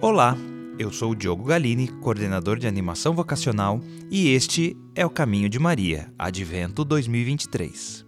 Olá, 0.00 0.36
eu 0.78 0.92
sou 0.92 1.10
o 1.10 1.14
Diogo 1.16 1.42
Galini, 1.42 1.88
coordenador 1.88 2.56
de 2.56 2.68
animação 2.68 3.16
vocacional, 3.16 3.80
e 4.08 4.28
este 4.28 4.76
é 4.94 5.04
o 5.04 5.10
Caminho 5.10 5.48
de 5.48 5.58
Maria, 5.58 6.14
Advento 6.16 6.84
2023. 6.84 8.06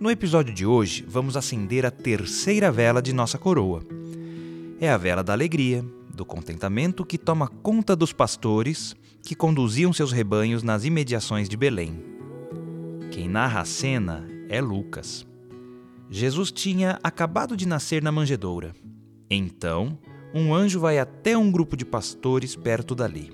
No 0.00 0.10
episódio 0.10 0.52
de 0.52 0.66
hoje, 0.66 1.04
vamos 1.06 1.36
acender 1.36 1.86
a 1.86 1.90
terceira 1.92 2.72
vela 2.72 3.00
de 3.00 3.12
nossa 3.12 3.38
coroa. 3.38 3.80
É 4.80 4.90
a 4.90 4.96
vela 4.96 5.22
da 5.22 5.32
alegria, 5.32 5.84
do 6.12 6.24
contentamento 6.24 7.06
que 7.06 7.16
toma 7.16 7.46
conta 7.46 7.94
dos 7.94 8.12
pastores 8.12 8.96
que 9.22 9.36
conduziam 9.36 9.92
seus 9.92 10.10
rebanhos 10.10 10.64
nas 10.64 10.84
imediações 10.84 11.48
de 11.48 11.56
Belém. 11.56 11.96
Quem 13.12 13.28
narra 13.28 13.60
a 13.60 13.64
cena 13.64 14.28
é 14.48 14.60
Lucas. 14.60 15.24
Jesus 16.10 16.50
tinha 16.50 16.98
acabado 17.04 17.56
de 17.56 17.68
nascer 17.68 18.02
na 18.02 18.10
manjedoura. 18.10 18.74
Então, 19.30 19.96
um 20.34 20.54
anjo 20.54 20.80
vai 20.80 20.98
até 20.98 21.36
um 21.36 21.50
grupo 21.50 21.76
de 21.76 21.84
pastores 21.84 22.54
perto 22.54 22.94
dali. 22.94 23.32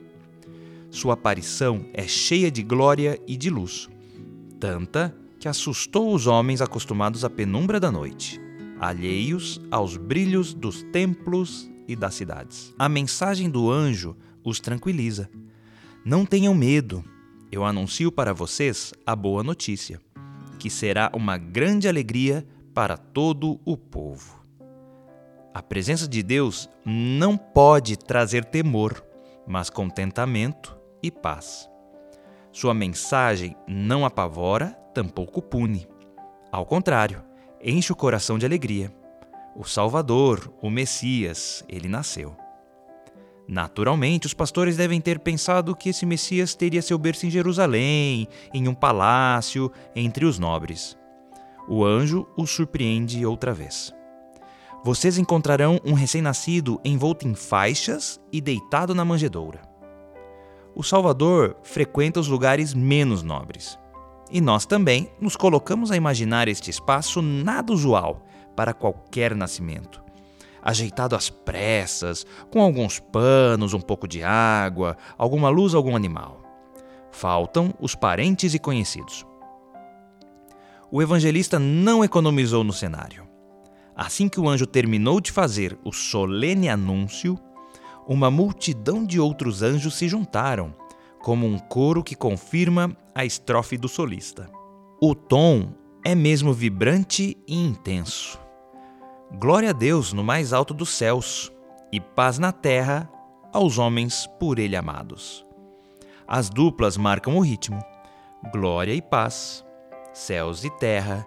Sua 0.90 1.14
aparição 1.14 1.86
é 1.92 2.06
cheia 2.06 2.50
de 2.50 2.62
glória 2.62 3.20
e 3.26 3.36
de 3.36 3.50
luz, 3.50 3.88
tanta 4.60 5.14
que 5.38 5.48
assustou 5.48 6.14
os 6.14 6.26
homens 6.26 6.62
acostumados 6.62 7.24
à 7.24 7.30
penumbra 7.30 7.80
da 7.80 7.90
noite, 7.90 8.40
alheios 8.78 9.60
aos 9.70 9.96
brilhos 9.96 10.54
dos 10.54 10.82
templos 10.84 11.70
e 11.88 11.96
das 11.96 12.14
cidades. 12.14 12.72
A 12.78 12.88
mensagem 12.88 13.50
do 13.50 13.70
anjo 13.70 14.16
os 14.44 14.60
tranquiliza. 14.60 15.28
Não 16.04 16.24
tenham 16.24 16.54
medo, 16.54 17.04
eu 17.50 17.64
anuncio 17.64 18.12
para 18.12 18.32
vocês 18.32 18.92
a 19.06 19.16
boa 19.16 19.42
notícia, 19.42 20.00
que 20.58 20.70
será 20.70 21.10
uma 21.14 21.36
grande 21.36 21.88
alegria 21.88 22.46
para 22.72 22.96
todo 22.96 23.60
o 23.64 23.76
povo. 23.76 24.43
A 25.54 25.62
presença 25.62 26.08
de 26.08 26.20
Deus 26.20 26.68
não 26.84 27.36
pode 27.36 27.96
trazer 27.96 28.44
temor, 28.44 29.04
mas 29.46 29.70
contentamento 29.70 30.76
e 31.00 31.12
paz. 31.12 31.70
Sua 32.50 32.74
mensagem 32.74 33.54
não 33.68 34.04
apavora, 34.04 34.76
tampouco 34.92 35.40
pune. 35.40 35.86
Ao 36.50 36.66
contrário, 36.66 37.22
enche 37.62 37.92
o 37.92 37.96
coração 37.96 38.36
de 38.36 38.44
alegria. 38.44 38.92
O 39.54 39.62
Salvador, 39.62 40.52
o 40.60 40.68
Messias, 40.68 41.64
ele 41.68 41.86
nasceu. 41.86 42.36
Naturalmente, 43.46 44.26
os 44.26 44.34
pastores 44.34 44.76
devem 44.76 45.00
ter 45.00 45.20
pensado 45.20 45.76
que 45.76 45.90
esse 45.90 46.04
Messias 46.04 46.56
teria 46.56 46.82
seu 46.82 46.98
berço 46.98 47.26
em 47.26 47.30
Jerusalém, 47.30 48.26
em 48.52 48.66
um 48.66 48.74
palácio, 48.74 49.70
entre 49.94 50.24
os 50.24 50.36
nobres. 50.36 50.98
O 51.68 51.84
anjo 51.84 52.26
os 52.36 52.50
surpreende 52.50 53.24
outra 53.24 53.54
vez 53.54 53.94
vocês 54.84 55.16
encontrarão 55.16 55.80
um 55.82 55.94
recém-nascido 55.94 56.78
envolto 56.84 57.26
em 57.26 57.34
faixas 57.34 58.20
e 58.30 58.38
deitado 58.38 58.94
na 58.94 59.02
manjedoura. 59.02 59.62
O 60.74 60.82
Salvador 60.82 61.56
frequenta 61.62 62.20
os 62.20 62.28
lugares 62.28 62.74
menos 62.74 63.22
nobres. 63.22 63.78
E 64.30 64.42
nós 64.42 64.66
também 64.66 65.10
nos 65.18 65.36
colocamos 65.36 65.90
a 65.90 65.96
imaginar 65.96 66.48
este 66.48 66.68
espaço 66.68 67.22
nada 67.22 67.72
usual 67.72 68.26
para 68.54 68.74
qualquer 68.74 69.34
nascimento. 69.34 70.02
Ajeitado 70.62 71.16
às 71.16 71.30
pressas, 71.30 72.26
com 72.50 72.60
alguns 72.60 72.98
panos, 72.98 73.72
um 73.72 73.80
pouco 73.80 74.06
de 74.06 74.22
água, 74.22 74.98
alguma 75.16 75.48
luz, 75.48 75.74
algum 75.74 75.96
animal. 75.96 76.42
Faltam 77.10 77.72
os 77.80 77.94
parentes 77.94 78.52
e 78.52 78.58
conhecidos. 78.58 79.24
O 80.90 81.00
evangelista 81.00 81.58
não 81.58 82.04
economizou 82.04 82.62
no 82.62 82.72
cenário. 82.72 83.33
Assim 83.96 84.28
que 84.28 84.40
o 84.40 84.48
anjo 84.48 84.66
terminou 84.66 85.20
de 85.20 85.30
fazer 85.30 85.78
o 85.84 85.92
solene 85.92 86.68
anúncio, 86.68 87.38
uma 88.06 88.30
multidão 88.30 89.04
de 89.04 89.20
outros 89.20 89.62
anjos 89.62 89.94
se 89.94 90.08
juntaram, 90.08 90.74
como 91.22 91.46
um 91.46 91.58
coro 91.58 92.02
que 92.02 92.14
confirma 92.14 92.94
a 93.14 93.24
estrofe 93.24 93.78
do 93.78 93.88
solista. 93.88 94.50
O 95.00 95.14
tom 95.14 95.72
é 96.04 96.14
mesmo 96.14 96.52
vibrante 96.52 97.36
e 97.46 97.56
intenso. 97.56 98.38
Glória 99.38 99.70
a 99.70 99.72
Deus 99.72 100.12
no 100.12 100.22
mais 100.22 100.52
alto 100.52 100.74
dos 100.74 100.90
céus, 100.90 101.50
e 101.90 102.00
paz 102.00 102.38
na 102.38 102.52
terra 102.52 103.08
aos 103.52 103.78
homens 103.78 104.28
por 104.38 104.58
ele 104.58 104.74
amados. 104.74 105.46
As 106.26 106.50
duplas 106.50 106.96
marcam 106.96 107.36
o 107.36 107.40
ritmo: 107.40 107.80
glória 108.52 108.92
e 108.92 109.00
paz, 109.00 109.64
céus 110.12 110.64
e 110.64 110.70
terra, 110.78 111.26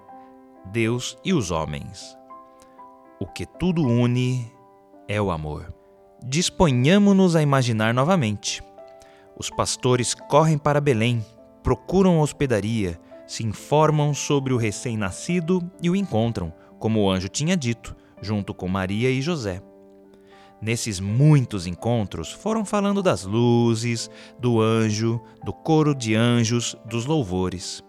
Deus 0.66 1.18
e 1.24 1.34
os 1.34 1.52
homens. 1.52 2.18
O 3.20 3.26
que 3.26 3.48
tudo 3.48 3.82
une 3.82 4.46
é 5.08 5.20
o 5.20 5.32
amor. 5.32 5.74
Disponhamos-nos 6.24 7.36
a 7.36 7.42
imaginar 7.42 7.92
novamente. 7.92 8.62
Os 9.36 9.50
pastores 9.50 10.14
correm 10.14 10.56
para 10.56 10.80
Belém, 10.80 11.26
procuram 11.64 12.20
a 12.20 12.22
hospedaria, 12.22 13.00
se 13.26 13.44
informam 13.44 14.14
sobre 14.14 14.54
o 14.54 14.58
recém-nascido 14.58 15.68
e 15.82 15.90
o 15.90 15.96
encontram, 15.96 16.54
como 16.78 17.02
o 17.02 17.10
anjo 17.10 17.28
tinha 17.28 17.58
dito, 17.58 17.96
junto 18.22 18.54
com 18.54 18.68
Maria 18.68 19.10
e 19.10 19.20
José. 19.20 19.64
Nesses 20.62 21.00
muitos 21.00 21.66
encontros, 21.66 22.32
foram 22.32 22.64
falando 22.64 23.02
das 23.02 23.24
luzes, 23.24 24.12
do 24.40 24.62
anjo, 24.62 25.20
do 25.44 25.52
coro 25.52 25.96
de 25.96 26.14
anjos, 26.14 26.76
dos 26.86 27.08
louvores. 27.08 27.84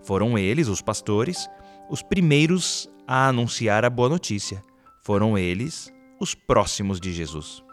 Foram 0.00 0.38
eles, 0.38 0.68
os 0.68 0.80
pastores, 0.80 1.46
os 1.90 2.02
primeiros 2.02 2.88
a 3.06 3.28
anunciar 3.28 3.84
a 3.84 3.90
boa 3.90 4.08
notícia. 4.08 4.69
Foram 5.10 5.36
eles 5.36 5.92
os 6.20 6.36
próximos 6.36 7.00
de 7.00 7.12
Jesus. 7.12 7.64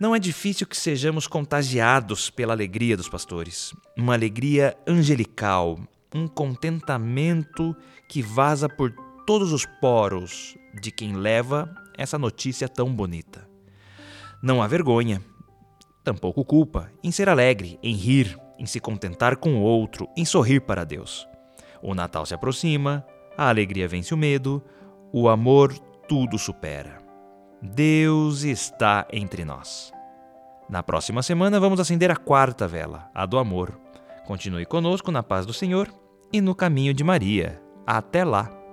Não 0.00 0.16
é 0.16 0.18
difícil 0.18 0.66
que 0.66 0.74
sejamos 0.74 1.26
contagiados 1.26 2.30
pela 2.30 2.54
alegria 2.54 2.96
dos 2.96 3.06
pastores, 3.06 3.74
uma 3.98 4.14
alegria 4.14 4.74
angelical, 4.86 5.78
um 6.14 6.26
contentamento 6.26 7.76
que 8.08 8.22
vaza 8.22 8.66
por 8.66 8.92
todos 9.26 9.52
os 9.52 9.66
poros 9.78 10.56
de 10.80 10.90
quem 10.90 11.12
leva 11.12 11.70
essa 11.98 12.16
notícia 12.16 12.66
tão 12.66 12.90
bonita. 12.90 13.46
Não 14.42 14.62
há 14.62 14.66
vergonha, 14.66 15.20
tampouco 16.02 16.42
culpa 16.46 16.90
em 17.02 17.12
ser 17.12 17.28
alegre, 17.28 17.78
em 17.82 17.94
rir, 17.94 18.38
em 18.58 18.64
se 18.64 18.80
contentar 18.80 19.36
com 19.36 19.56
o 19.56 19.60
outro, 19.60 20.08
em 20.16 20.24
sorrir 20.24 20.60
para 20.60 20.82
Deus. 20.82 21.28
O 21.82 21.94
Natal 21.94 22.24
se 22.24 22.32
aproxima, 22.32 23.04
a 23.36 23.50
alegria 23.50 23.86
vence 23.86 24.14
o 24.14 24.16
medo, 24.16 24.64
o 25.16 25.28
amor 25.28 25.72
tudo 26.08 26.36
supera. 26.36 26.98
Deus 27.62 28.42
está 28.42 29.06
entre 29.12 29.44
nós. 29.44 29.92
Na 30.68 30.82
próxima 30.82 31.22
semana 31.22 31.60
vamos 31.60 31.78
acender 31.78 32.10
a 32.10 32.16
quarta 32.16 32.66
vela, 32.66 33.08
a 33.14 33.24
do 33.24 33.38
amor. 33.38 33.78
Continue 34.26 34.66
conosco 34.66 35.12
na 35.12 35.22
paz 35.22 35.46
do 35.46 35.52
Senhor 35.52 35.88
e 36.32 36.40
no 36.40 36.52
caminho 36.52 36.92
de 36.92 37.04
Maria. 37.04 37.62
Até 37.86 38.24
lá! 38.24 38.63